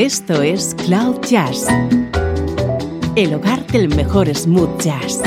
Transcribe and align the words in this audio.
Esto 0.00 0.40
es 0.40 0.74
Cloud 0.86 1.20
Jazz, 1.28 1.66
el 3.16 3.34
hogar 3.34 3.66
del 3.66 3.94
mejor 3.94 4.34
smooth 4.34 4.80
jazz, 4.80 5.20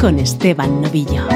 con 0.00 0.18
Esteban 0.18 0.82
Novillo. 0.82 1.28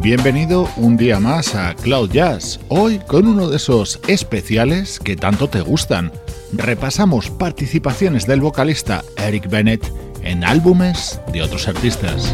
Bienvenido 0.00 0.70
un 0.78 0.96
día 0.96 1.20
más 1.20 1.54
a 1.54 1.74
Cloud 1.74 2.12
Jazz, 2.12 2.58
hoy 2.68 2.98
con 3.00 3.26
uno 3.26 3.50
de 3.50 3.56
esos 3.56 4.00
especiales 4.08 4.98
que 4.98 5.16
tanto 5.16 5.50
te 5.50 5.60
gustan. 5.60 6.10
Repasamos 6.54 7.28
participaciones 7.28 8.26
del 8.26 8.40
vocalista 8.40 9.04
Eric 9.18 9.50
Bennett 9.50 9.84
en 10.22 10.44
álbumes 10.44 11.20
de 11.32 11.42
otros 11.42 11.68
artistas. 11.68 12.32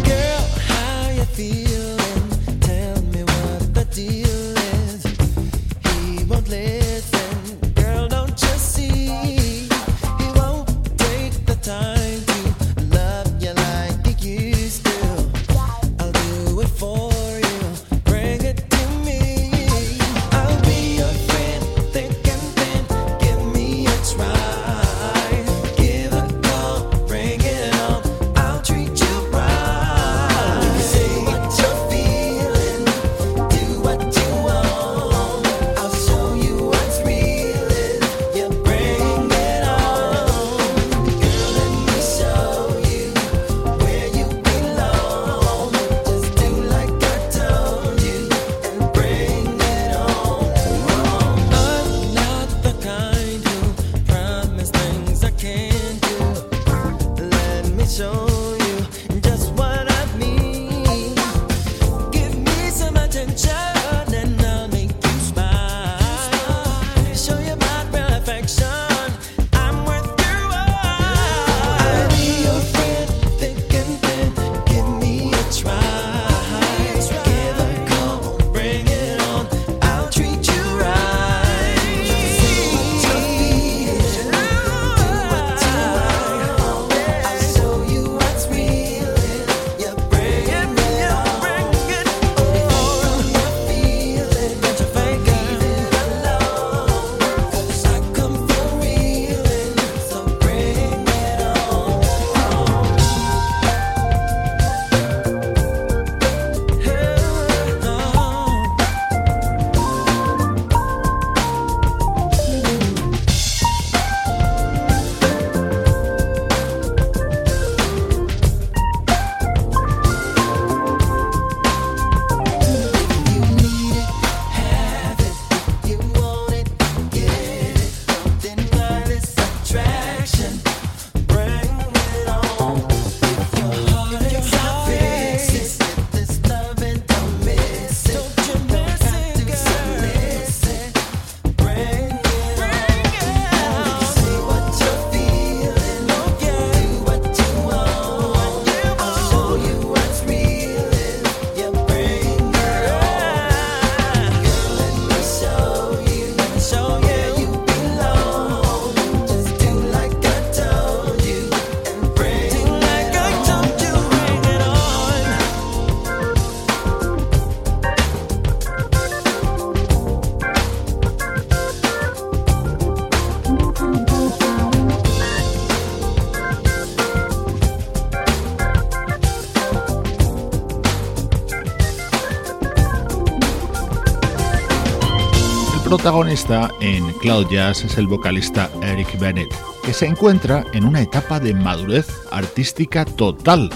Protagonista 185.89 186.71
en 186.83 187.11
Cloud 187.15 187.47
Jazz 187.51 187.83
es 187.83 187.97
el 187.97 188.07
vocalista 188.07 188.71
Eric 188.83 189.19
Bennett, 189.19 189.49
que 189.83 189.95
se 189.95 190.05
encuentra 190.05 190.67
en 190.75 190.85
una 190.85 191.01
etapa 191.01 191.41
de 191.41 191.55
madurez 191.55 192.09
artística 192.31 193.07
total. 193.07 193.71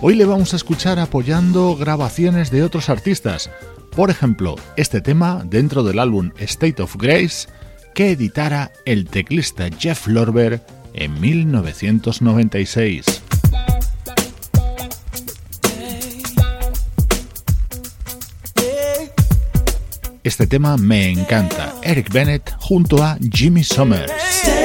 Hoy 0.00 0.14
le 0.14 0.24
vamos 0.24 0.54
a 0.54 0.56
escuchar 0.56 0.98
apoyando 0.98 1.76
grabaciones 1.76 2.50
de 2.50 2.62
otros 2.62 2.88
artistas, 2.88 3.50
por 3.94 4.08
ejemplo, 4.08 4.54
este 4.78 5.02
tema 5.02 5.42
dentro 5.44 5.82
del 5.82 5.98
álbum 5.98 6.30
State 6.38 6.80
of 6.80 6.96
Grace 6.96 7.46
que 7.94 8.12
editara 8.12 8.72
el 8.86 9.04
teclista 9.04 9.68
Jeff 9.78 10.06
Lorber 10.06 10.62
en 10.94 11.20
1996. 11.20 13.19
Este 20.22 20.46
tema 20.46 20.76
me 20.76 21.10
encanta. 21.10 21.74
Eric 21.82 22.12
Bennett 22.12 22.54
junto 22.58 23.02
a 23.02 23.16
Jimmy 23.32 23.64
Summers. 23.64 24.59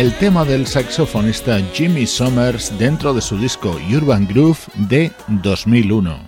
El 0.00 0.14
tema 0.14 0.46
del 0.46 0.66
saxofonista 0.66 1.60
Jimmy 1.74 2.06
Summers 2.06 2.72
dentro 2.78 3.12
de 3.12 3.20
su 3.20 3.36
disco 3.36 3.78
Urban 3.94 4.26
Groove 4.26 4.56
de 4.88 5.12
2001. 5.28 6.18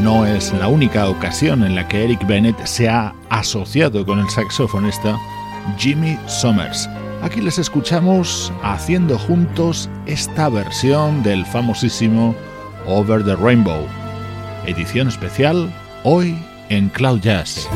no 0.00 0.26
es 0.26 0.52
la 0.52 0.68
única 0.68 1.08
ocasión 1.08 1.64
en 1.64 1.74
la 1.74 1.88
que 1.88 2.04
Eric 2.04 2.24
Bennett 2.24 2.64
se 2.66 2.88
ha 2.88 3.12
asociado 3.30 4.06
con 4.06 4.20
el 4.20 4.30
saxofonista 4.30 5.18
Jimmy 5.76 6.16
Summers. 6.28 6.88
Aquí 7.22 7.40
les 7.40 7.56
escuchamos 7.58 8.52
haciendo 8.64 9.16
juntos 9.16 9.88
esta 10.06 10.48
versión 10.48 11.22
del 11.22 11.46
famosísimo 11.46 12.34
Over 12.84 13.24
the 13.24 13.36
Rainbow. 13.36 13.86
Edición 14.66 15.06
especial 15.06 15.72
hoy 16.02 16.36
en 16.68 16.88
Cloud 16.88 17.20
Jazz. 17.20 17.68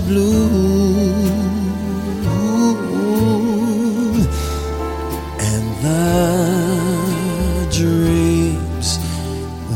blue 0.00 1.12
and 5.38 5.64
the 5.82 7.66
dreams 7.72 8.98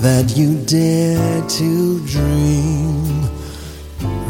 that 0.02 0.36
you 0.36 0.56
dare 0.66 1.42
to 1.48 2.00
dream 2.06 3.22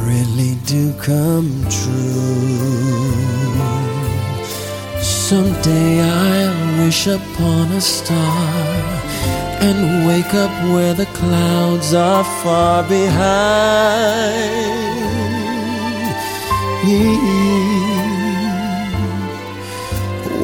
really 0.07 0.55
do 0.67 0.93
come 0.95 1.51
true. 1.69 3.11
Someday 5.03 6.01
I'll 6.01 6.85
wish 6.85 7.07
upon 7.07 7.73
a 7.73 7.81
star 7.81 8.91
and 9.61 10.07
wake 10.07 10.35
up 10.35 10.51
where 10.73 10.95
the 10.95 11.07
clouds 11.07 11.95
are 11.95 12.25
far 12.43 12.83
behind. 12.89 14.61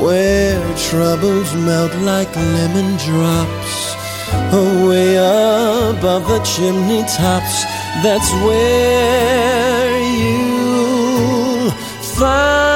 Where 0.03 0.63
troubles 0.77 1.55
melt 1.55 1.95
like 2.03 2.35
lemon 2.37 2.97
drops 3.07 3.95
away 4.53 5.17
above 5.17 6.29
the 6.29 6.41
chimney 6.45 7.03
tops. 7.03 7.65
That's 8.03 8.31
where 8.45 9.99
you 10.21 11.71
find 12.19 12.76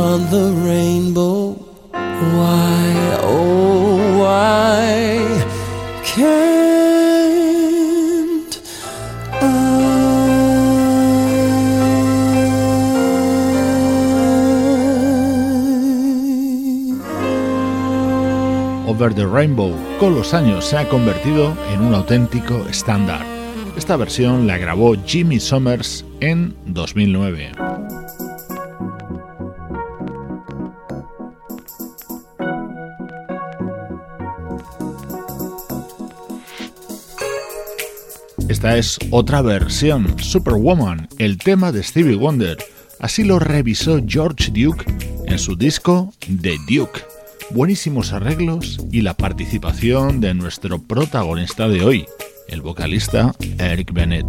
beyond 0.00 0.30
the 0.30 0.52
rainbow. 0.66 1.52
Why, 1.92 3.18
oh? 3.22 3.50
Over 18.86 19.14
the 19.14 19.26
Rainbow 19.26 19.72
con 19.98 20.14
los 20.14 20.34
años 20.34 20.66
se 20.66 20.76
ha 20.76 20.86
convertido 20.88 21.56
en 21.72 21.80
un 21.80 21.94
auténtico 21.94 22.66
estándar. 22.68 23.24
Esta 23.76 23.96
versión 23.96 24.46
la 24.46 24.58
grabó 24.58 24.94
Jimmy 25.06 25.40
Summers 25.40 26.04
en 26.20 26.54
2009. 26.66 27.69
Esta 38.60 38.76
es 38.76 38.98
otra 39.08 39.40
versión, 39.40 40.18
Superwoman, 40.18 41.08
el 41.16 41.38
tema 41.38 41.72
de 41.72 41.82
Stevie 41.82 42.16
Wonder. 42.16 42.58
Así 42.98 43.24
lo 43.24 43.38
revisó 43.38 44.02
George 44.06 44.52
Duke 44.52 44.84
en 45.24 45.38
su 45.38 45.56
disco 45.56 46.12
The 46.42 46.58
Duke. 46.68 47.00
Buenísimos 47.52 48.12
arreglos 48.12 48.78
y 48.92 49.00
la 49.00 49.14
participación 49.14 50.20
de 50.20 50.34
nuestro 50.34 50.78
protagonista 50.78 51.70
de 51.70 51.82
hoy, 51.82 52.06
el 52.48 52.60
vocalista 52.60 53.34
Eric 53.56 53.94
Bennett. 53.94 54.26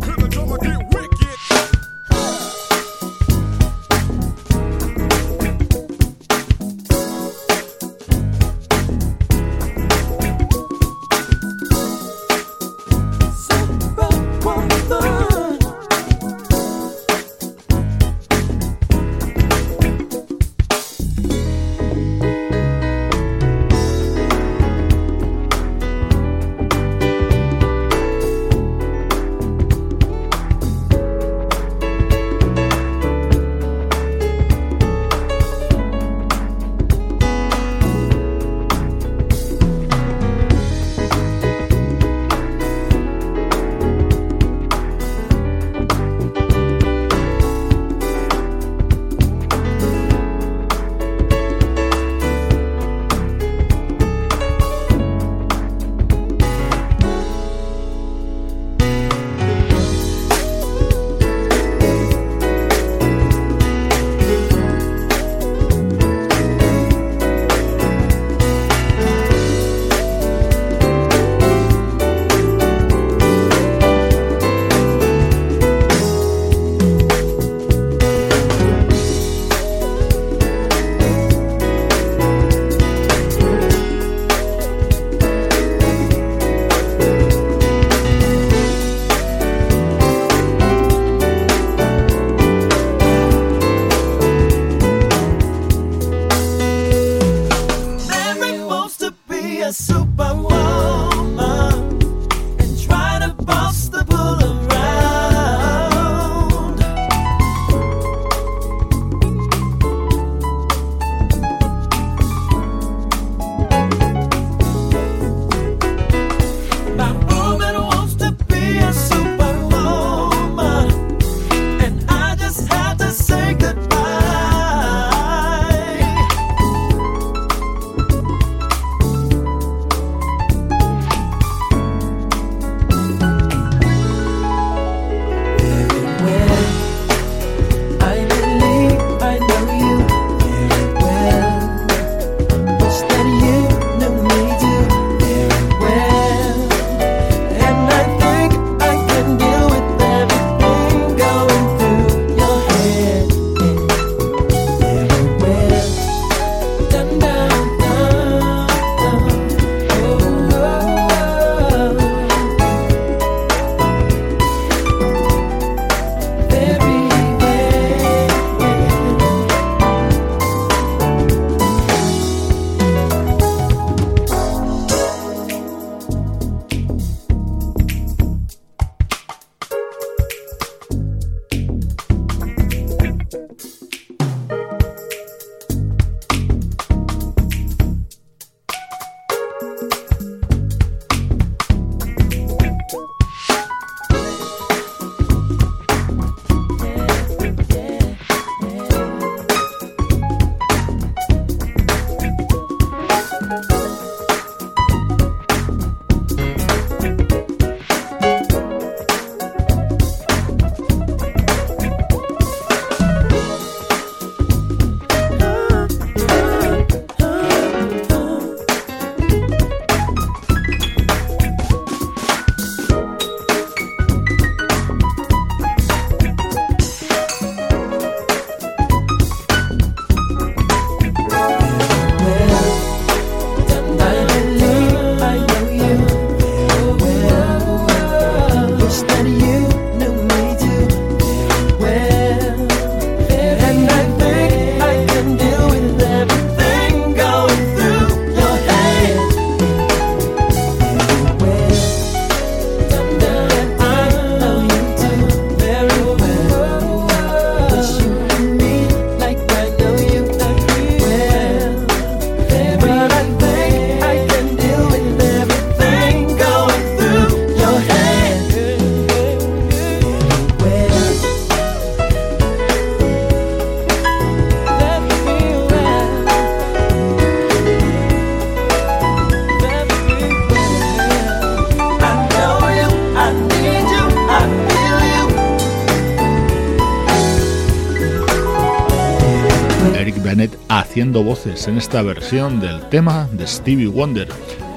Haciendo 291.01 291.23
voces 291.23 291.67
en 291.67 291.79
esta 291.79 292.03
versión 292.03 292.59
del 292.59 292.87
tema 292.89 293.27
de 293.31 293.47
Stevie 293.47 293.87
Wonder. 293.87 294.27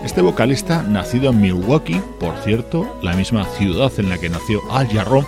Este 0.06 0.22
vocalista, 0.22 0.82
nacido 0.82 1.28
en 1.28 1.42
Milwaukee, 1.42 2.00
por 2.18 2.34
cierto, 2.38 2.98
la 3.02 3.12
misma 3.12 3.44
ciudad 3.44 3.92
en 3.98 4.08
la 4.08 4.16
que 4.16 4.30
nació 4.30 4.62
Al 4.72 4.88
Jarreau, 4.88 5.26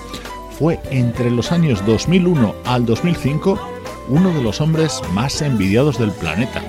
fue 0.58 0.80
entre 0.90 1.30
los 1.30 1.52
años 1.52 1.84
2001 1.84 2.54
al 2.64 2.86
2005 2.86 3.60
uno 4.08 4.30
de 4.32 4.42
los 4.42 4.62
hombres 4.62 5.02
más 5.12 5.42
envidiados 5.42 5.98
del 5.98 6.12
planeta. 6.12 6.62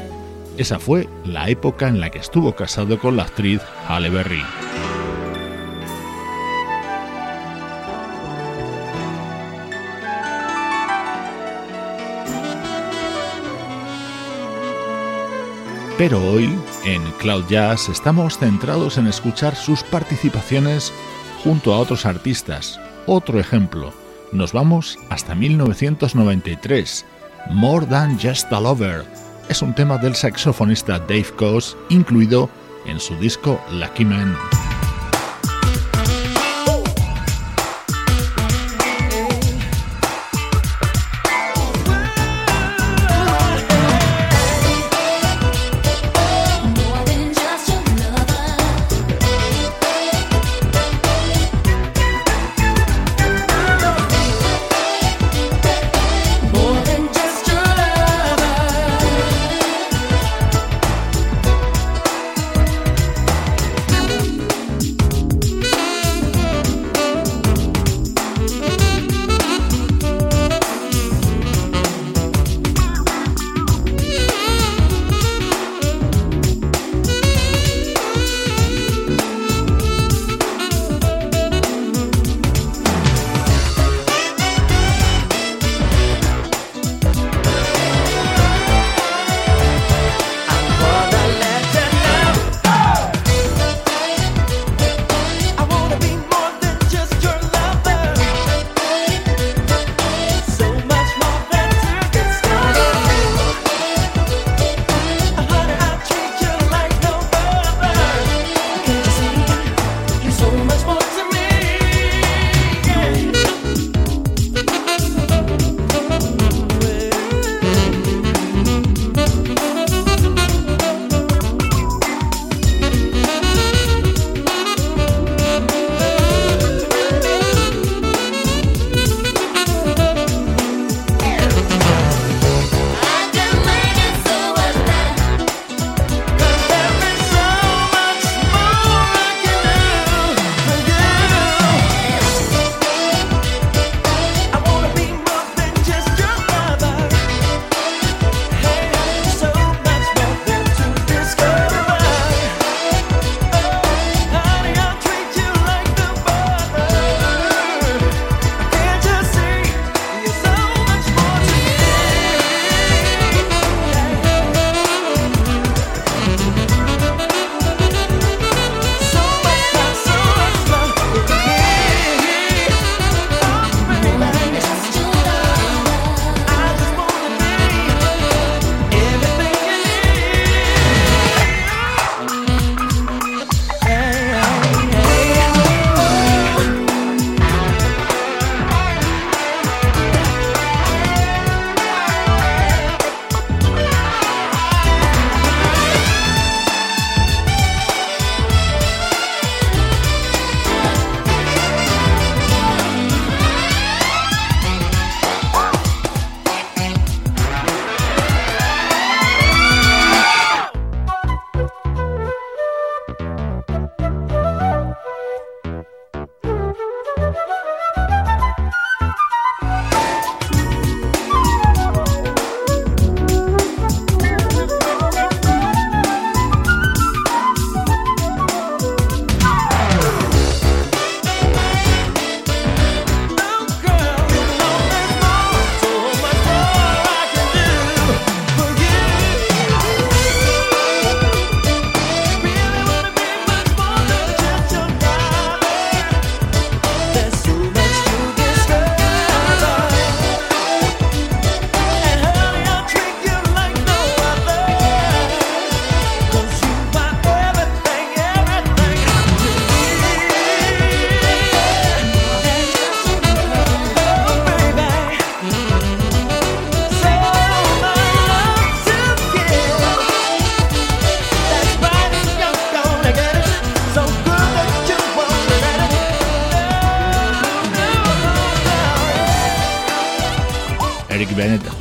Esa 0.58 0.78
fue 0.78 1.08
la 1.24 1.48
época 1.48 1.88
en 1.88 2.02
la 2.02 2.10
que 2.10 2.20
estuvo 2.20 2.54
casado 2.54 3.00
con 3.00 3.16
la 3.16 3.24
actriz 3.24 3.62
Halle 3.88 4.10
Berry. 4.10 4.44
Pero 15.98 16.24
hoy, 16.24 16.54
en 16.86 17.02
Cloud 17.14 17.46
Jazz, 17.50 17.90
estamos 17.90 18.38
centrados 18.38 19.00
en 19.00 19.08
escuchar 19.08 19.56
sus 19.56 19.82
participaciones 19.82 20.94
junto 21.44 21.74
a 21.74 21.80
otros 21.80 22.06
artistas. 22.06 22.80
Otro 23.08 23.40
ejemplo, 23.40 23.92
nos 24.32 24.54
vamos 24.54 25.00
hasta 25.10 25.34
1993. 25.34 27.04
More 27.50 27.88
Than 27.88 28.20
Just 28.20 28.54
a 28.54 28.60
Lover 28.60 29.06
es 29.50 29.64
un 29.64 29.74
tema 29.74 29.98
del 29.98 30.14
saxofonista 30.14 31.00
Dave 31.00 31.32
Coase 31.36 31.76
incluido 31.90 32.48
en 32.86 33.00
su 33.00 33.16
disco 33.16 33.60
Lucky 33.72 34.06
Man. 34.06 34.36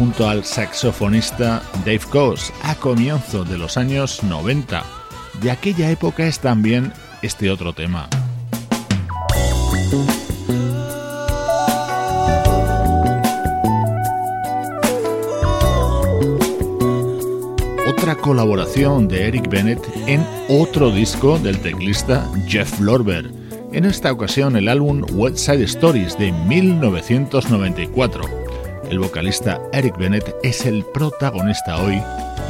Junto 0.06 0.28
al 0.28 0.44
saxofonista 0.44 1.60
Dave 1.84 2.02
Coase 2.12 2.52
a 2.62 2.76
comienzo 2.76 3.44
de 3.44 3.58
los 3.58 3.76
años 3.76 4.22
90. 4.22 4.84
De 5.42 5.50
aquella 5.50 5.90
época 5.90 6.28
es 6.28 6.38
también 6.38 6.92
este 7.22 7.50
otro 7.50 7.72
tema. 7.72 8.08
Otra 17.88 18.14
colaboración 18.14 19.08
de 19.08 19.26
Eric 19.26 19.50
Bennett 19.50 19.82
en 20.06 20.24
otro 20.48 20.92
disco 20.92 21.36
del 21.40 21.58
teclista 21.58 22.30
Jeff 22.46 22.78
Lorber. 22.78 23.28
En 23.72 23.84
esta 23.84 24.12
ocasión 24.12 24.54
el 24.54 24.68
álbum 24.68 25.04
West 25.14 25.38
Side 25.38 25.64
Stories 25.64 26.16
de 26.16 26.30
1994. 26.30 28.35
El 28.90 29.00
vocalista 29.00 29.60
Eric 29.72 29.96
Bennett 29.98 30.34
es 30.44 30.64
el 30.64 30.84
protagonista 30.84 31.76
hoy 31.78 32.00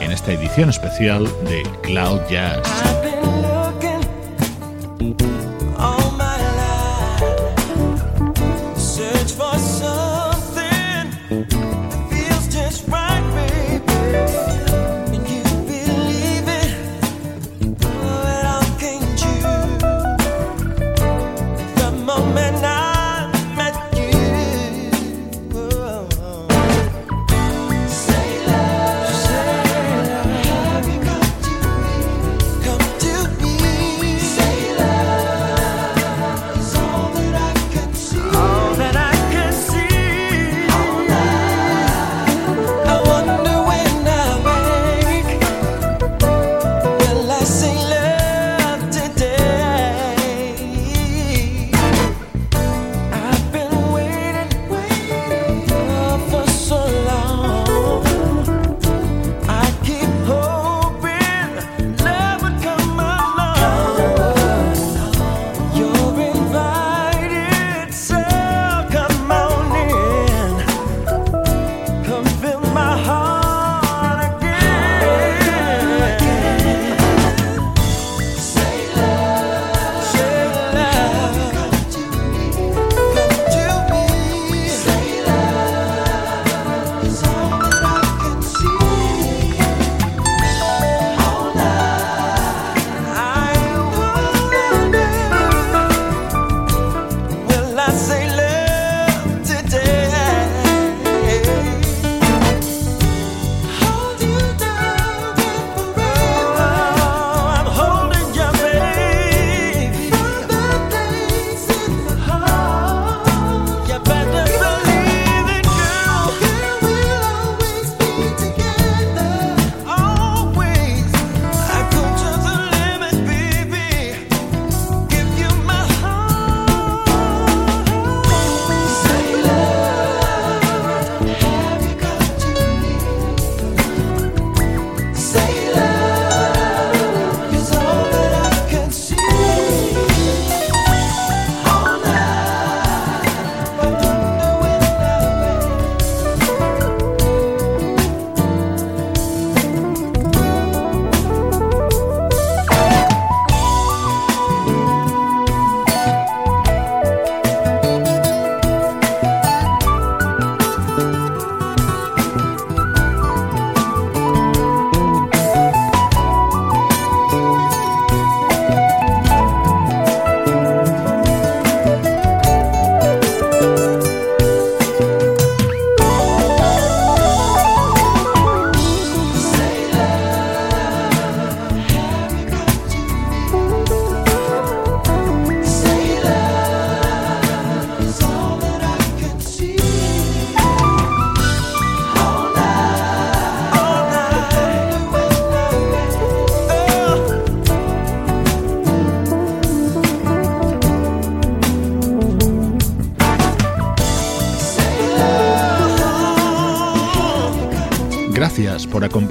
en 0.00 0.12
esta 0.12 0.32
edición 0.32 0.68
especial 0.68 1.24
de 1.44 1.62
Cloud 1.82 2.20
Jazz. 2.28 2.62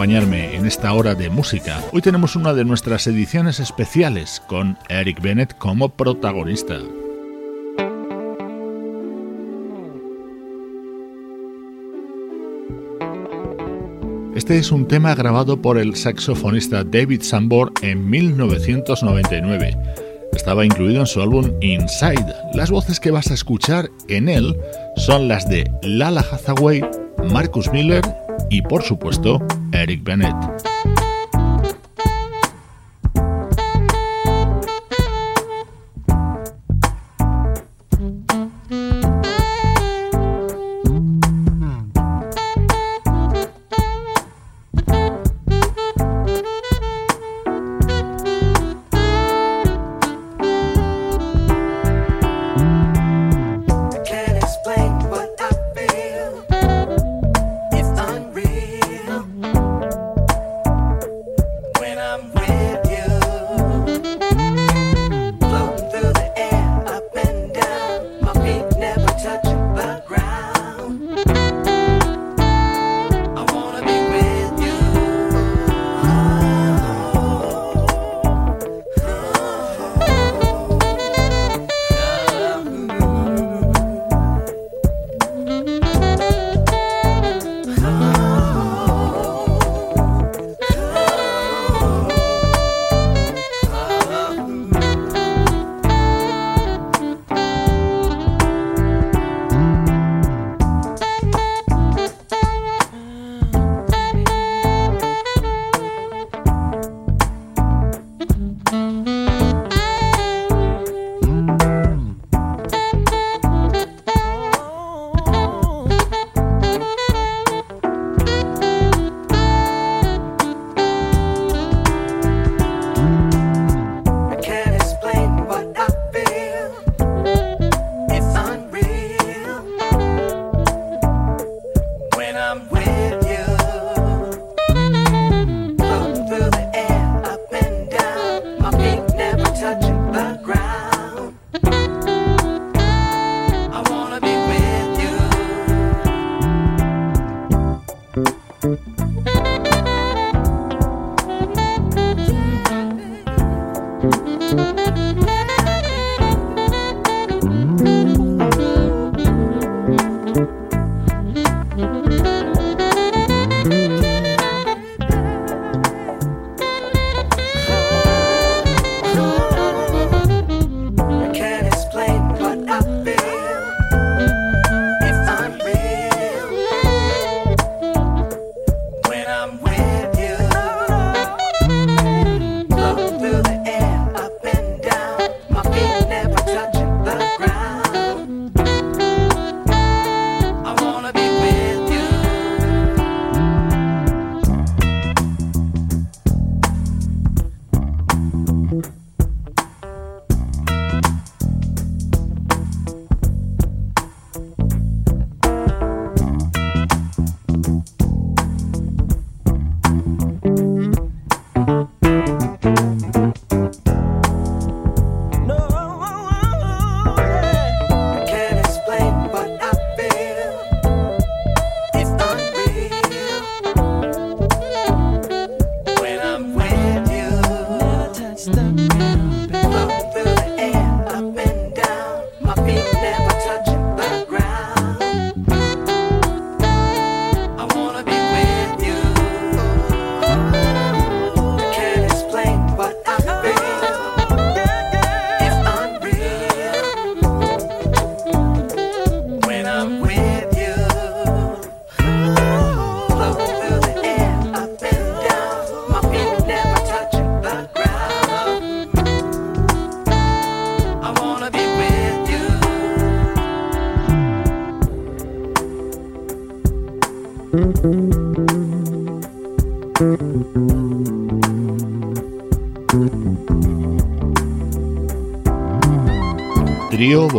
Acompañarme 0.05 0.55
en 0.55 0.67
esta 0.67 0.93
hora 0.93 1.15
de 1.15 1.31
música. 1.31 1.81
Hoy 1.91 1.99
tenemos 1.99 2.35
una 2.35 2.53
de 2.53 2.63
nuestras 2.63 3.07
ediciones 3.07 3.59
especiales 3.59 4.39
con 4.45 4.77
Eric 4.87 5.19
Bennett 5.19 5.57
como 5.57 5.89
protagonista. 5.89 6.77
Este 14.35 14.59
es 14.59 14.71
un 14.71 14.87
tema 14.87 15.15
grabado 15.15 15.59
por 15.59 15.79
el 15.79 15.95
saxofonista 15.95 16.83
David 16.83 17.23
Sambor 17.23 17.73
en 17.81 18.07
1999. 18.07 19.75
Estaba 20.33 20.65
incluido 20.65 20.99
en 20.99 21.07
su 21.07 21.19
álbum 21.19 21.51
Inside. 21.61 22.31
Las 22.53 22.69
voces 22.69 22.99
que 22.99 23.09
vas 23.09 23.31
a 23.31 23.33
escuchar 23.33 23.89
en 24.07 24.29
él 24.29 24.55
son 24.97 25.27
las 25.27 25.49
de 25.49 25.63
Lala 25.81 26.21
Hathaway, 26.21 26.83
Marcus 27.31 27.71
Miller 27.71 28.03
y 28.51 28.61
por 28.61 28.83
supuesto 28.83 29.41
Eric 29.75 30.03
Bennett. 30.05 30.74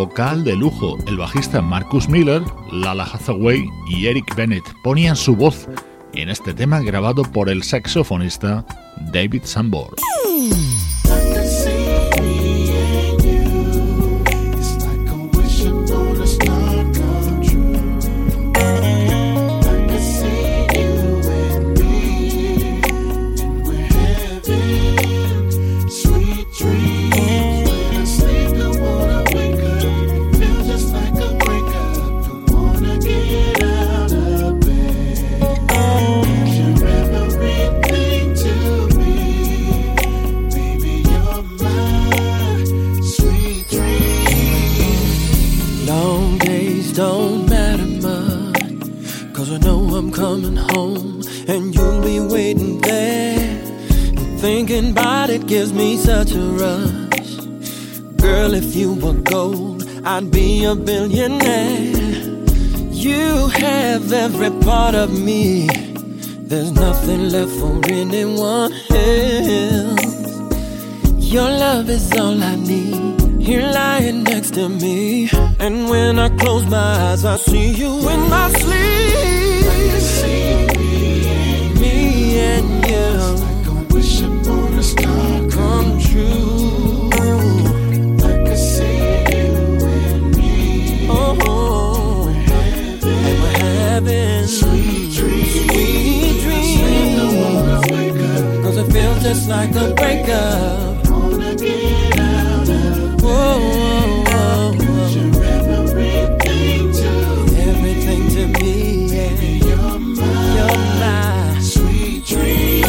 Vocal 0.07 0.45
de 0.45 0.55
lujo. 0.55 0.97
El 1.09 1.17
bajista 1.17 1.61
Marcus 1.61 2.09
Miller, 2.09 2.41
Lala 2.71 3.03
Hathaway 3.03 3.69
y 3.89 4.07
Eric 4.07 4.37
Bennett 4.37 4.63
ponían 4.85 5.17
su 5.17 5.35
voz 5.35 5.67
en 6.13 6.29
este 6.29 6.55
tema 6.55 6.79
grabado 6.81 7.25
por 7.25 7.49
el 7.49 7.65
saxofonista 7.65 8.65
David 9.13 9.43
Sambor. 9.43 9.97
A 56.37 56.47
rush. 56.63 57.37
Girl, 58.21 58.55
if 58.55 58.77
you 58.77 58.95
were 58.95 59.15
gold, 59.15 59.85
I'd 60.05 60.31
be 60.31 60.65
a 60.65 60.75
billionaire. 60.75 62.07
You 62.91 63.49
have 63.49 64.13
every 64.13 64.51
part 64.61 64.95
of 64.95 65.11
me. 65.13 65.69
There's 66.49 66.73
nothing 66.73 67.31
left 67.31 67.53
for 67.61 67.81
anyone 67.89 68.73
else. 68.91 70.17
Your 71.19 71.51
love 71.51 71.89
is 71.91 72.13
all 72.13 72.43
I 72.43 72.55
need. 72.57 73.41
Here 73.41 73.63
lying 73.63 74.23
next 74.23 74.55
to 74.55 74.69
me. 74.69 75.29
And 75.59 75.89
when 75.89 76.19
I 76.19 76.29
close 76.37 76.65
my 76.67 77.11
eyes, 77.11 77.25
I 77.25 77.37
see 77.37 77.71
you 77.73 77.93
in 78.09 78.21
my 78.31 78.51
sleep. 78.51 79.46
heaven. 94.07 94.49
Sweet 94.49 95.13
dreams. 95.15 95.53
Sweet 95.53 96.41
dreams. 96.43 97.19
I 97.19 97.25
wanna 97.41 97.81
wake. 97.91 98.63
Cause 98.63 98.77
it 98.77 98.93
feels 98.93 99.23
just 99.23 99.49
like 99.49 99.75
a 99.75 99.95
breakup. 99.95 101.09
Wanna 101.11 101.55
get 101.55 102.19
out 102.19 102.69
of. 102.69 103.23
You're 103.23 103.43
everything 107.69 108.23
to 108.37 108.47
me. 108.59 108.75
You're 110.57 110.71
Sweet 111.61 112.25
dreams. 112.27 112.87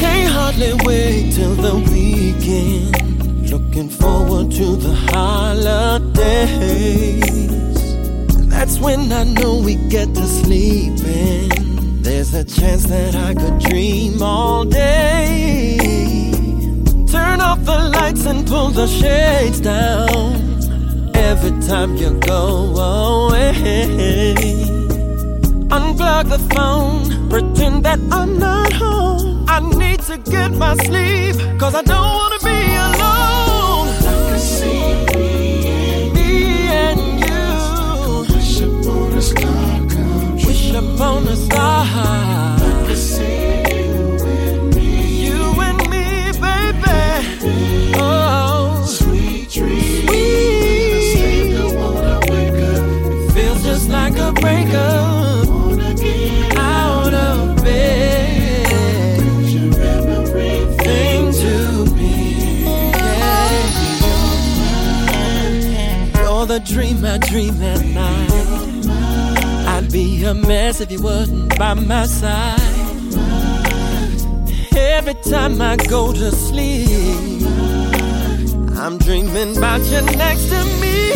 Can't 0.00 0.30
hardly 0.32 0.72
wait 0.84 1.32
till 1.32 1.54
the 1.54 1.74
weekend. 1.90 3.50
Looking 3.50 3.88
forward 3.88 4.50
to 4.52 4.76
the 4.76 4.94
holiday 5.12 6.48
that's 8.68 8.80
when 8.80 9.10
I 9.10 9.24
know 9.24 9.60
we 9.60 9.76
get 9.88 10.14
to 10.14 10.26
sleeping. 10.26 11.48
There's 12.02 12.34
a 12.34 12.44
chance 12.44 12.84
that 12.84 13.14
I 13.14 13.32
could 13.32 13.58
dream 13.60 14.22
all 14.22 14.66
day. 14.66 15.78
Turn 17.06 17.40
off 17.40 17.64
the 17.64 17.78
lights 17.94 18.26
and 18.26 18.46
pull 18.46 18.68
the 18.68 18.86
shades 18.86 19.60
down. 19.60 20.60
Every 21.16 21.58
time 21.66 21.96
you 21.96 22.10
go 22.20 23.28
away, 23.28 24.34
unplug 25.70 26.28
the 26.28 26.38
phone, 26.54 27.30
pretend 27.30 27.86
that 27.86 27.98
I'm 28.12 28.38
not 28.38 28.70
home. 28.74 29.46
I 29.48 29.60
need 29.60 30.00
to 30.00 30.18
get 30.18 30.52
my 30.52 30.76
sleep, 30.76 31.36
cause 31.58 31.74
I 31.74 31.80
don't 31.80 31.97
upon 40.98 41.28
a 41.28 41.36
star. 41.36 41.84
I 41.86 42.94
see 42.94 43.62
you 45.24 45.40
and 45.66 45.78
me, 45.92 46.32
baby. 46.44 46.98
Oh, 47.94 48.84
sweet 48.84 49.48
dreams. 49.48 50.08
Sweet. 50.08 51.54
It 53.14 53.32
feels 53.32 53.62
just 53.62 53.88
like 53.88 54.18
a 54.18 54.32
breakup. 54.32 55.46
Out 56.56 57.14
of 57.14 57.56
bed. 57.62 59.20
You're 66.16 66.46
the 66.46 66.60
dream 66.64 67.04
I 67.04 67.18
dream 67.18 67.62
at 67.62 67.80
night 67.80 67.87
be 67.87 67.87
a 70.28 70.34
mess 70.34 70.80
if 70.82 70.90
you 70.90 71.00
wasn't 71.00 71.58
by 71.58 71.72
my 71.72 72.04
side. 72.04 72.60
Every 74.76 75.14
time 75.14 75.60
I 75.62 75.76
go 75.76 76.12
to 76.12 76.30
sleep, 76.30 77.42
I'm 78.76 78.98
dreaming 78.98 79.56
about 79.56 79.80
you 79.90 80.02
next 80.18 80.50
to 80.50 80.64
me. 80.82 81.12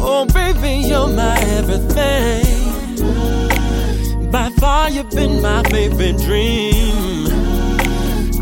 Oh, 0.00 0.24
baby, 0.32 0.88
you're 0.88 1.08
my 1.08 1.38
everything. 1.58 2.46
By 4.30 4.48
far, 4.58 4.88
you've 4.88 5.10
been 5.10 5.42
my 5.42 5.62
favorite 5.64 6.16
dream. 6.18 7.26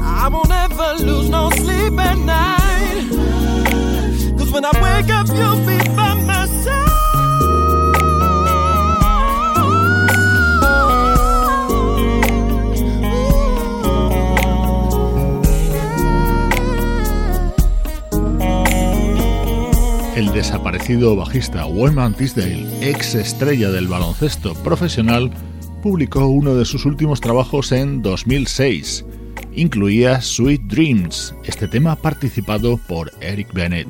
I 0.00 0.28
won't 0.32 0.50
ever 0.50 0.94
lose 1.04 1.28
no 1.28 1.50
sleep 1.50 1.98
at 1.98 2.18
night. 2.18 3.08
Cause 4.38 4.50
when 4.52 4.64
I 4.64 4.70
wake 4.80 5.10
up, 5.10 5.26
you'll 5.28 5.66
be 5.66 5.85
desaparecido 20.72 21.14
bajista 21.14 21.66
Wyman 21.66 22.14
Tisdale, 22.14 22.66
ex 22.80 23.14
estrella 23.14 23.70
del 23.70 23.86
baloncesto 23.86 24.52
profesional, 24.64 25.30
publicó 25.80 26.26
uno 26.26 26.56
de 26.56 26.64
sus 26.64 26.84
últimos 26.86 27.20
trabajos 27.20 27.70
en 27.70 28.02
2006. 28.02 29.04
Incluía 29.54 30.20
Sweet 30.20 30.62
Dreams, 30.62 31.36
este 31.44 31.68
tema 31.68 31.94
participado 31.94 32.78
por 32.88 33.12
Eric 33.20 33.52
Bennett. 33.52 33.86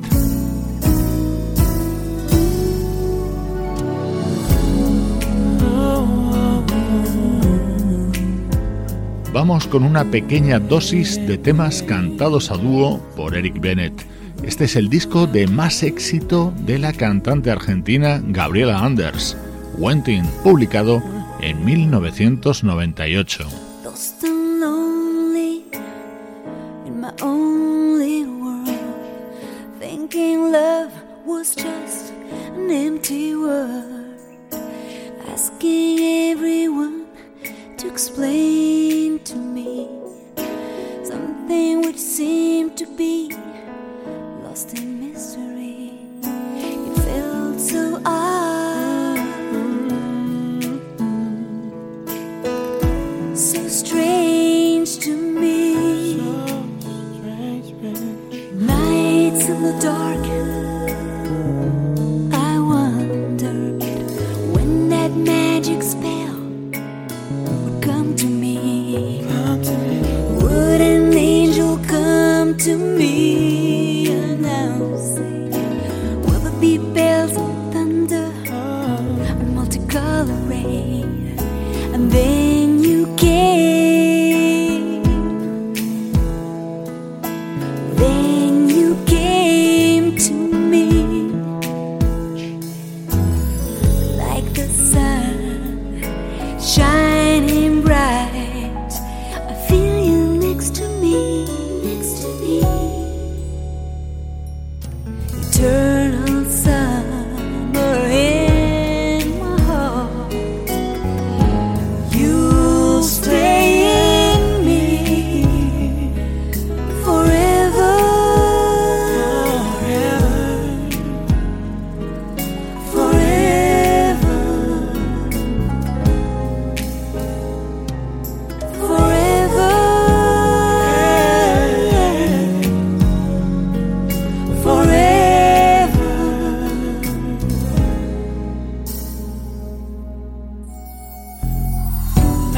Vamos 9.33 9.65
con 9.65 9.83
una 9.83 10.05
pequeña 10.05 10.59
dosis 10.59 11.15
de 11.25 11.39
temas 11.39 11.81
cantados 11.81 12.51
a 12.51 12.57
dúo 12.57 12.99
por 13.15 13.35
Eric 13.35 13.59
Bennett. 13.59 14.16
Este 14.47 14.63
es 14.63 14.77
el 14.77 14.87
disco 14.87 15.27
de 15.27 15.45
más 15.45 15.83
éxito 15.83 16.53
de 16.59 16.79
la 16.79 16.93
cantante 16.93 17.51
argentina 17.51 18.21
Gabriela 18.25 18.79
Anders, 18.79 19.35
Wenting, 19.77 20.23
publicado 20.41 21.03
en 21.41 21.65
1998. 21.65 23.45
Lost 23.83 24.23
and 24.23 24.61
lonely 24.61 25.65
in 26.85 27.01
my 27.01 27.11
only 27.21 28.23
world, 28.23 28.69
thinking 29.81 30.53
love 30.53 30.93
was 31.25 31.53
just 31.53 32.13
an 32.55 32.71
empty 32.71 33.35
word, 33.35 34.15
asking 35.29 35.99
everyone 36.31 37.05
to 37.77 37.87
explain 37.89 39.19
to 39.25 39.35
me 39.35 39.89
something 41.03 41.81
which 41.81 41.99
seemed 41.99 42.77
to 42.77 42.85
be 42.95 43.16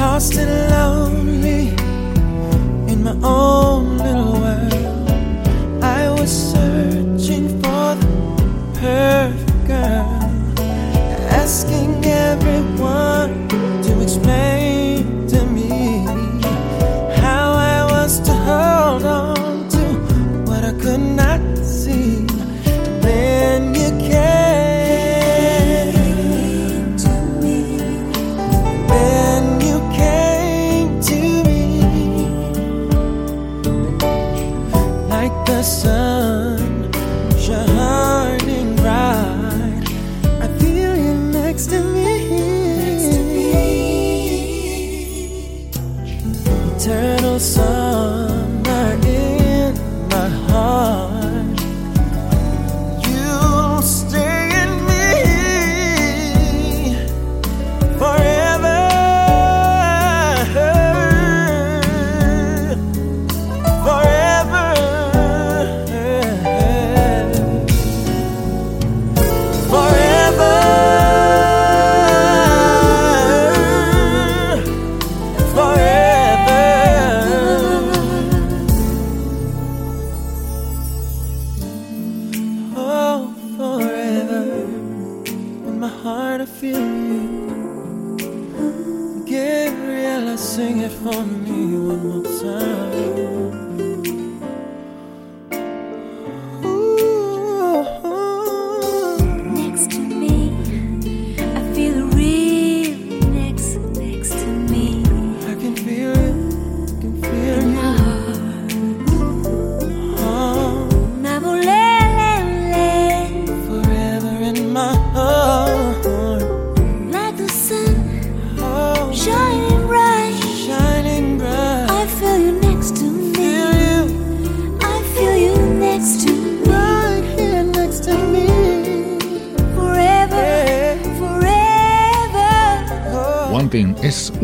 Lost 0.00 0.34
and 0.38 0.70
lonely 0.70 1.68
in 2.90 3.04
my 3.04 3.14
own 3.22 3.98
little 3.98 4.39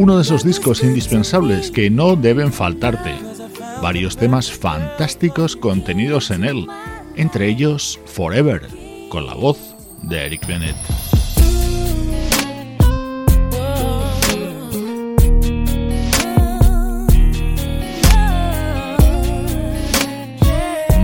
uno 0.07 0.18
de 0.18 0.22
esos 0.22 0.44
discos 0.44 0.84
indispensables 0.84 1.72
que 1.72 1.90
no 1.90 2.14
deben 2.14 2.52
faltarte. 2.52 3.12
Varios 3.82 4.16
temas 4.16 4.52
fantásticos 4.52 5.57
contenidos 5.57 6.30
en 6.30 6.44
él, 6.44 6.68
entre 7.16 7.48
ellos 7.48 7.98
Forever, 8.04 8.68
con 9.09 9.26
la 9.26 9.34
voz 9.34 9.59
de 10.02 10.26
Eric 10.26 10.46
Bennett. 10.46 10.76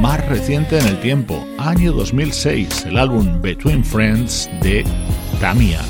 Más 0.00 0.24
reciente 0.28 0.78
en 0.78 0.86
el 0.86 1.00
tiempo, 1.00 1.44
año 1.59 1.90
2006, 1.90 2.86
el 2.86 2.98
álbum 2.98 3.42
Between 3.42 3.84
Friends 3.84 4.48
de 4.61 4.84
Tamia. 5.40 5.80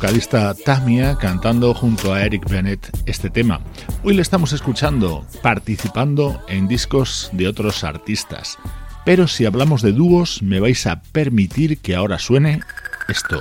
Vocalista 0.00 0.54
Tamia 0.54 1.14
cantando 1.18 1.74
junto 1.74 2.14
a 2.14 2.22
Eric 2.22 2.48
Bennett 2.48 2.88
este 3.04 3.28
tema. 3.28 3.60
Hoy 4.02 4.14
le 4.14 4.22
estamos 4.22 4.54
escuchando 4.54 5.26
participando 5.42 6.40
en 6.48 6.68
discos 6.68 7.28
de 7.34 7.46
otros 7.46 7.84
artistas. 7.84 8.56
Pero 9.04 9.28
si 9.28 9.44
hablamos 9.44 9.82
de 9.82 9.92
dúos, 9.92 10.42
me 10.42 10.58
vais 10.58 10.86
a 10.86 11.02
permitir 11.02 11.82
que 11.82 11.94
ahora 11.94 12.18
suene 12.18 12.60
esto. 13.08 13.40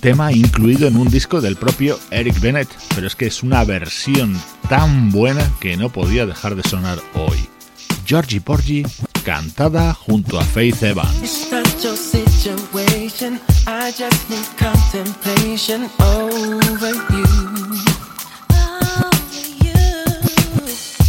Tema 0.00 0.32
incluido 0.32 0.88
en 0.88 0.96
un 0.96 1.08
disco 1.08 1.40
del 1.40 1.56
propio 1.56 1.98
Eric 2.10 2.40
Bennett, 2.40 2.68
pero 2.94 3.06
es 3.06 3.14
que 3.14 3.26
es 3.26 3.42
una 3.42 3.64
versión 3.64 4.40
tan 4.68 5.10
buena 5.10 5.52
que 5.60 5.76
no 5.76 5.90
podía 5.90 6.26
dejar 6.26 6.54
de 6.56 6.62
sonar 6.62 6.98
hoy. 7.14 7.38
Georgie 8.06 8.40
Porgy, 8.40 8.82
cantada 9.24 9.92
junto 9.94 10.40
a 10.40 10.44
Faith 10.44 10.82
Evans. 10.82 11.48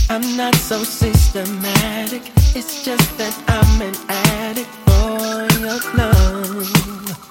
I'm 0.10 0.36
not 0.36 0.54
so 0.56 0.84
systematic. 0.84 2.22
It's 2.54 2.84
just 2.84 3.18
that 3.18 3.34
I'm 3.48 3.82
an 3.82 3.96
addict 4.10 4.70
for 4.86 5.48
your 5.62 5.80
love. 5.96 7.31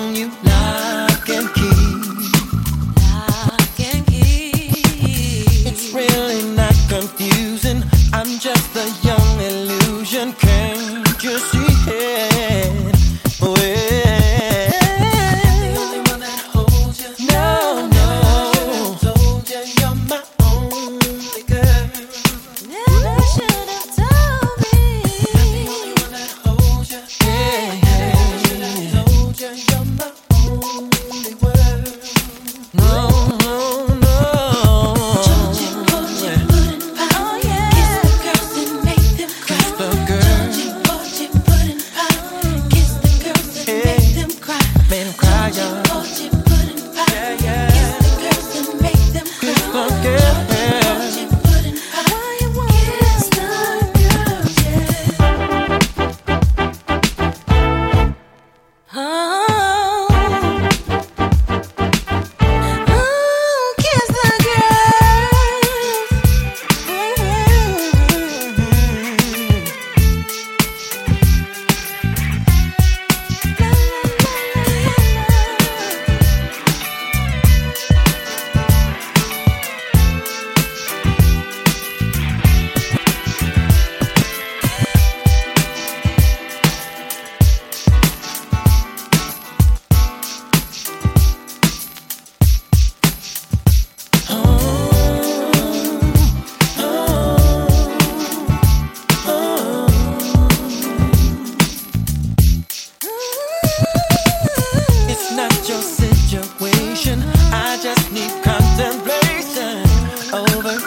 over. 110.33 110.80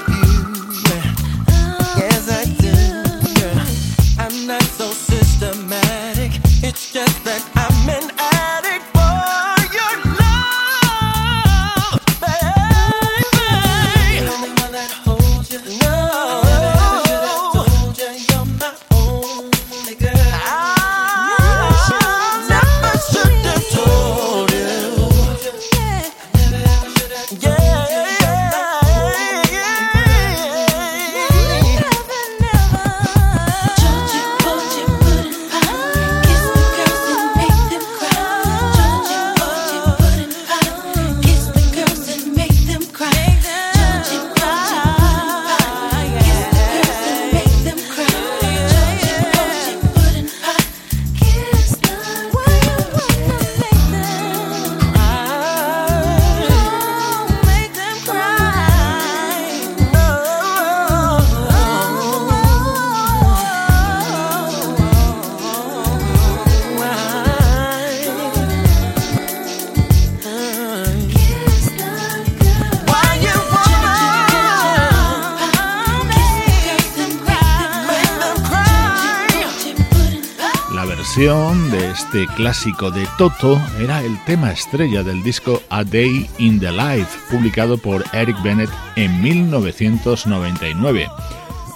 Este 82.15 82.33
clásico 82.37 82.93
de 82.93 83.09
Toto 83.19 83.61
era 83.81 84.01
el 84.01 84.17
tema 84.25 84.53
estrella 84.53 85.03
del 85.03 85.25
disco 85.25 85.61
A 85.69 85.83
Day 85.83 86.31
in 86.39 86.61
the 86.61 86.71
Life, 86.71 87.19
publicado 87.29 87.77
por 87.77 88.05
Eric 88.12 88.41
Bennett 88.41 88.71
en 88.95 89.21
1999. 89.21 91.09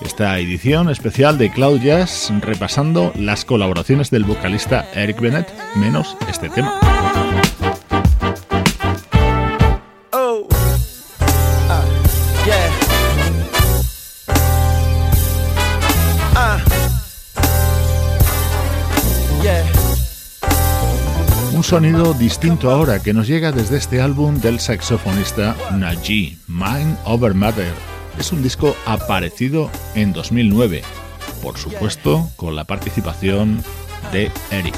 Esta 0.01 0.39
edición 0.39 0.91
especial 0.91 1.39
de 1.39 1.51
Cloud 1.51 1.81
Jazz 1.81 2.33
repasando 2.41 3.13
las 3.17 3.45
colaboraciones 3.45 4.11
del 4.11 4.23
vocalista 4.23 4.87
Eric 4.95 5.21
Bennett, 5.21 5.53
menos 5.75 6.17
este 6.29 6.49
tema. 6.49 6.88
Sonido 21.69 22.15
distinto 22.15 22.71
ahora 22.71 22.99
que 23.03 23.13
nos 23.13 23.27
llega 23.27 23.53
desde 23.53 23.77
este 23.77 24.01
álbum 24.01 24.41
del 24.41 24.59
saxofonista 24.59 25.55
Najee, 25.77 26.39
Mind 26.47 26.97
Over 27.05 27.35
Matter. 27.35 27.75
Es 28.19 28.33
un 28.33 28.43
disco 28.43 28.75
aparecido 28.87 29.71
en 29.95 30.15
2009, 30.15 30.81
por 31.43 31.59
supuesto 31.59 32.31
con 32.37 32.57
la 32.57 32.65
participación 32.65 33.63
de 34.13 34.31
Eric. 34.51 34.77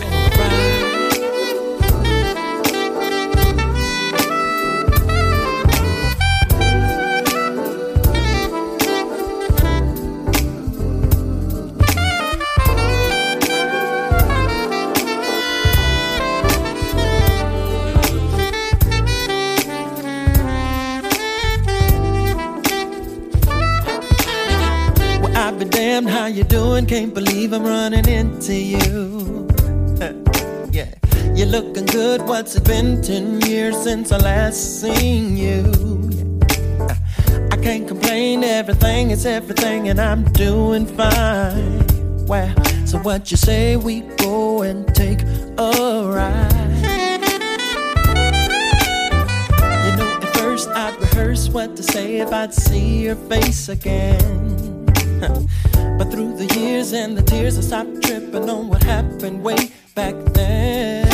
You 26.09 26.45
doing? 26.45 26.87
Can't 26.87 27.13
believe 27.13 27.53
I'm 27.53 27.65
running 27.65 28.09
into 28.09 28.55
you. 28.55 29.49
yeah, 30.71 30.95
you're 31.35 31.47
looking 31.49 31.87
good. 31.87 32.23
What's 32.23 32.57
it 32.57 32.65
been? 32.65 33.03
Ten 33.03 33.41
years 33.43 33.77
since 33.83 34.13
I 34.13 34.19
last 34.19 34.81
seen 34.81 35.37
you. 35.37 35.65
I 37.51 37.57
can't 37.57 37.87
complain. 37.87 38.45
Everything 38.45 39.11
is 39.11 39.27
everything, 39.27 39.89
and 39.89 40.01
I'm 40.01 40.25
doing 40.33 40.87
fine. 40.87 41.81
So 42.87 42.99
what 42.99 43.31
you 43.31 43.37
say? 43.37 43.77
We 43.77 44.01
go 44.01 44.63
and 44.63 44.93
take 44.95 45.23
a 45.23 46.03
ride. 46.07 46.51
You 49.85 49.97
know, 49.97 50.19
at 50.21 50.35
first 50.35 50.69
I'd 50.71 50.99
rehearse 51.01 51.49
what 51.51 51.77
to 51.77 51.83
say 51.83 52.17
if 52.17 52.33
I'd 52.33 52.53
see 52.53 53.05
your 53.05 53.17
face 53.17 53.69
again. 53.69 54.87
But 56.01 56.11
through 56.11 56.35
the 56.39 56.47
years 56.59 56.95
and 56.95 57.15
the 57.15 57.21
tears, 57.21 57.59
I 57.59 57.61
stopped 57.61 58.03
tripping 58.05 58.49
on 58.49 58.69
what 58.69 58.83
happened 58.83 59.43
way 59.43 59.71
back 59.95 60.15
then. 60.33 61.10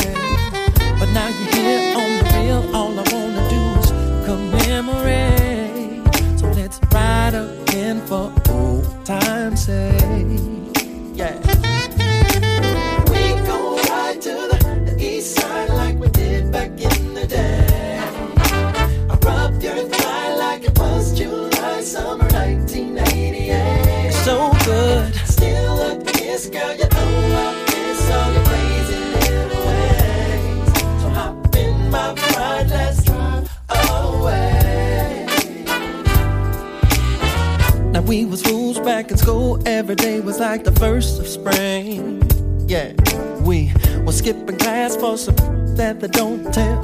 Back 39.07 39.11
in 39.13 39.17
school, 39.17 39.57
every 39.65 39.95
day 39.95 40.19
was 40.19 40.37
like 40.37 40.65
the 40.65 40.71
first 40.73 41.17
of 41.17 41.27
spring. 41.27 42.21
Yeah, 42.67 42.91
we 43.39 43.71
were 44.05 44.11
skipping 44.11 44.57
class 44.57 44.97
for 44.97 45.17
some 45.17 45.35
that 45.77 46.01
they 46.01 46.09
don't 46.09 46.53
tell 46.53 46.81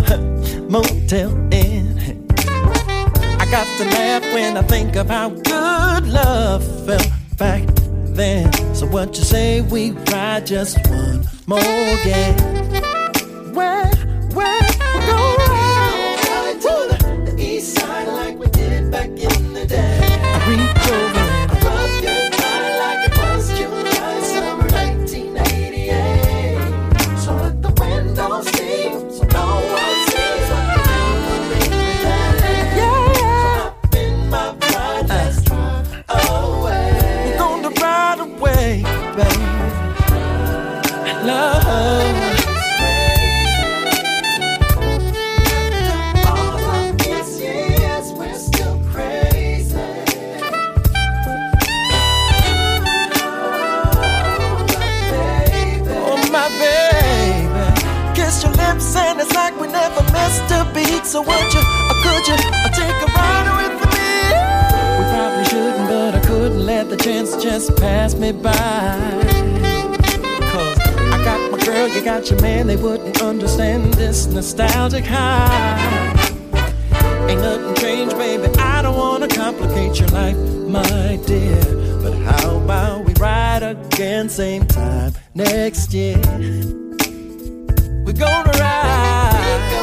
motel 0.69 1.31
in. 1.51 1.99
I 3.41 3.45
got 3.51 3.67
to 3.77 3.83
laugh 3.83 4.23
when 4.33 4.55
I 4.55 4.61
think 4.61 4.95
of 4.95 5.09
how 5.09 5.31
good 5.31 6.07
love 6.07 6.63
felt 6.85 7.09
back 7.37 7.67
then. 8.15 8.53
So 8.73 8.87
what 8.87 9.17
you 9.17 9.23
say 9.25 9.59
we 9.59 9.91
ride 9.91 10.47
just 10.47 10.77
one 10.87 11.25
more 11.45 11.59
game? 12.05 13.53
Where, 13.53 13.91
So, 61.13 61.21
would 61.21 61.53
you, 61.53 61.59
or 61.59 61.97
could 62.01 62.27
you, 62.27 62.33
or 62.33 62.71
take 62.73 62.89
a 62.89 63.09
ride 63.13 63.49
with 63.59 63.77
me? 63.93 64.13
We 64.97 65.03
probably 65.13 65.45
shouldn't, 65.45 65.87
but 65.87 66.15
I 66.15 66.19
couldn't 66.25 66.65
let 66.65 66.89
the 66.89 66.97
chance 66.97 67.35
just 67.35 67.77
pass 67.77 68.15
me 68.15 68.31
by. 68.31 68.51
Cause 70.41 70.79
I 71.13 71.23
got 71.23 71.51
my 71.51 71.63
girl, 71.63 71.87
you 71.87 72.03
got 72.03 72.31
your 72.31 72.41
man, 72.41 72.65
they 72.65 72.77
wouldn't 72.77 73.21
understand 73.21 73.93
this 73.93 74.25
nostalgic 74.25 75.05
high. 75.05 75.77
Ain't 77.29 77.41
nothing 77.41 77.75
changed, 77.75 78.17
baby. 78.17 78.47
I 78.57 78.81
don't 78.81 78.97
wanna 78.97 79.27
complicate 79.27 79.99
your 79.99 80.09
life, 80.09 80.35
my 80.35 81.19
dear. 81.27 81.61
But 82.01 82.13
how 82.23 82.57
about 82.57 83.05
we 83.05 83.13
ride 83.19 83.61
again, 83.61 84.29
same 84.29 84.65
time 84.65 85.13
next 85.35 85.93
year? 85.93 86.17
We're 88.03 88.13
gonna 88.13 88.49
ride. 88.57 89.33
We're 89.45 89.69
gonna 89.69 89.77
ride 89.77 89.82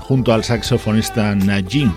Junto 0.00 0.32
al 0.32 0.44
saxofonista 0.44 1.34
Najee. 1.34 1.90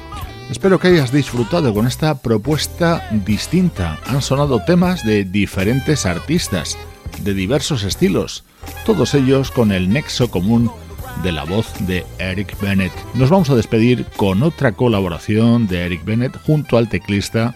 Espero 0.50 0.80
que 0.80 0.88
hayas 0.88 1.12
disfrutado 1.12 1.72
con 1.74 1.86
esta 1.86 2.16
propuesta 2.16 3.08
distinta. 3.12 4.00
Han 4.08 4.24
sonado 4.24 4.64
temas 4.66 5.04
de 5.04 5.24
diferentes 5.24 6.08
artistas, 6.08 6.78
de 7.22 7.36
diversos 7.36 7.84
estilos, 7.84 8.44
todos 8.88 9.14
ellos 9.14 9.52
con 9.52 9.72
el 9.72 9.94
nexo 9.94 10.32
común 10.32 10.72
de 11.22 11.32
la 11.32 11.44
voz 11.44 11.72
de 11.86 12.04
Eric 12.18 12.60
Bennett. 12.60 12.94
Nos 13.14 13.30
vamos 13.30 13.52
a 13.52 13.56
despedir 13.56 14.06
con 14.18 14.42
otra 14.42 14.72
colaboración 14.72 15.68
de 15.68 15.86
Eric 15.86 16.04
Bennett 16.06 16.36
junto 16.46 16.78
al 16.78 16.90
teclista 16.90 17.56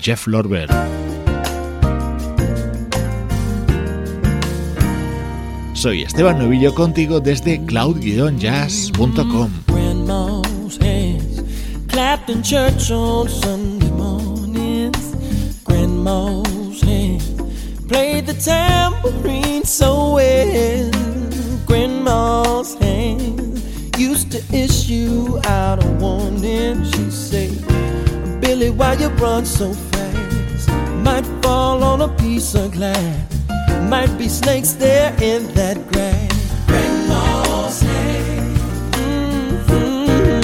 Jeff 0.00 0.26
Lorber. 0.26 0.70
Soy 5.84 6.02
Esteban 6.02 6.38
Novillo 6.38 6.74
contigo 6.74 7.20
desde 7.20 7.62
cloud-jazz.com. 7.66 9.50
hands 10.80 11.42
After 11.94 12.40
church 12.40 12.90
on 12.90 13.28
Sunday 13.28 13.90
mornings, 13.90 15.14
Grandma's 15.62 16.80
hand 16.80 17.20
played 17.86 18.24
the 18.24 18.32
tambourine 18.32 19.64
so 19.64 20.14
well. 20.14 20.90
Grandma's 21.66 22.76
hand 22.76 23.60
used 23.98 24.32
to 24.32 24.40
issue 24.56 25.38
out 25.44 25.84
a 25.84 25.88
warning. 26.00 26.82
She 26.92 27.10
said, 27.10 28.40
Billy, 28.40 28.70
why 28.70 28.94
you 28.94 29.08
run 29.20 29.44
so 29.44 29.74
fast? 29.74 30.70
Might 31.02 31.26
fall 31.42 31.84
on 31.84 32.00
a 32.00 32.08
piece 32.08 32.54
of 32.54 32.72
glass. 32.72 33.33
Might 33.82 34.16
be 34.18 34.28
snakes 34.28 34.72
there 34.72 35.14
in 35.20 35.46
that 35.54 35.76
grass. 35.90 36.32
Grandma's 36.66 37.80
hand. 37.80 38.58
Mm-hmm. 39.66 40.34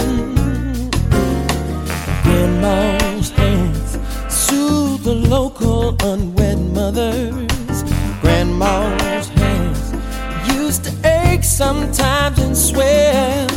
Grandma's 2.22 3.30
hands 3.30 3.98
soothe 4.28 5.02
the 5.04 5.14
local 5.14 5.96
unwed 6.04 6.58
mothers. 6.74 7.82
Grandma's 8.20 9.28
hands 9.28 9.92
used 10.56 10.84
to 10.84 10.92
ache 11.04 11.44
sometimes 11.44 12.38
and 12.38 12.56
swell. 12.56 13.48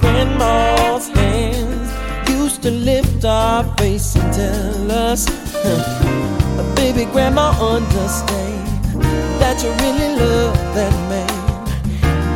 Grandma's 0.00 1.08
hands 1.08 1.90
used 2.30 2.62
to 2.62 2.70
lift 2.70 3.24
our 3.24 3.64
face 3.76 4.16
and 4.16 4.32
tell 4.32 4.90
us, 4.92 5.26
baby, 6.76 7.04
grandma, 7.12 7.50
understand 7.60 8.67
you 9.68 9.74
really 9.82 10.16
love 10.16 10.56
that 10.74 10.94
man. 11.10 11.28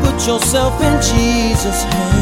Put 0.02 0.26
yourself 0.26 0.80
in 0.82 1.00
Jesus' 1.00 1.82
hand. 1.84 2.21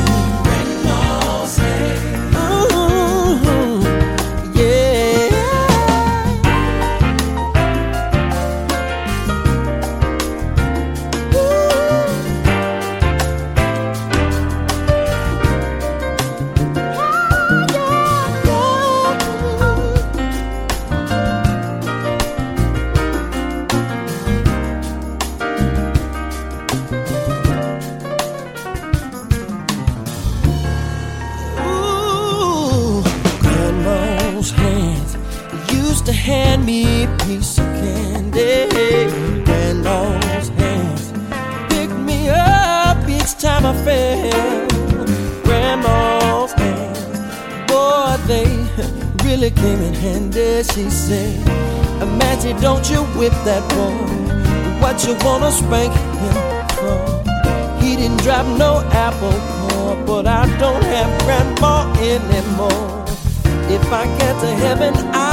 Whip 53.20 53.32
that 53.44 53.62
boy. 53.76 53.92
What 54.80 54.96
you 55.04 55.14
wanna 55.26 55.52
spank 55.52 55.92
him 56.22 56.36
for? 56.80 56.96
He 57.82 57.94
didn't 57.96 58.22
drop 58.24 58.46
no 58.56 58.80
apple 59.06 59.38
core, 59.50 59.96
but 60.06 60.26
I 60.26 60.42
don't 60.58 60.84
have 60.94 61.10
grandma 61.24 61.74
anymore. 62.00 63.04
If 63.76 63.84
I 63.92 64.04
get 64.20 64.34
to 64.40 64.50
heaven, 64.64 64.94
I 65.12 65.29